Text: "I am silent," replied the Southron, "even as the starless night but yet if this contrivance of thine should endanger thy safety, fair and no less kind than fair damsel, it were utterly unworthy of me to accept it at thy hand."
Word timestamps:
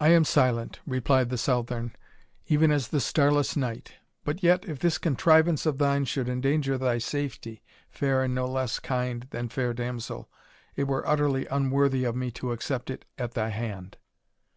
"I 0.00 0.08
am 0.08 0.24
silent," 0.24 0.80
replied 0.88 1.28
the 1.30 1.38
Southron, 1.38 1.94
"even 2.48 2.72
as 2.72 2.88
the 2.88 2.98
starless 3.00 3.56
night 3.56 3.92
but 4.24 4.42
yet 4.42 4.64
if 4.68 4.80
this 4.80 4.98
contrivance 4.98 5.66
of 5.66 5.78
thine 5.78 6.04
should 6.04 6.28
endanger 6.28 6.76
thy 6.76 6.98
safety, 6.98 7.62
fair 7.92 8.24
and 8.24 8.34
no 8.34 8.46
less 8.48 8.80
kind 8.80 9.28
than 9.30 9.48
fair 9.48 9.72
damsel, 9.72 10.28
it 10.74 10.88
were 10.88 11.06
utterly 11.06 11.46
unworthy 11.46 12.02
of 12.02 12.16
me 12.16 12.32
to 12.32 12.50
accept 12.50 12.90
it 12.90 13.04
at 13.18 13.34
thy 13.34 13.50
hand." 13.50 13.98